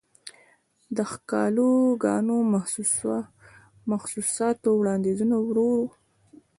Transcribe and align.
دښکالوګانو، 0.97 2.37
محسوساتووړاندیزونه 3.91 5.37
وروړو 5.41 5.83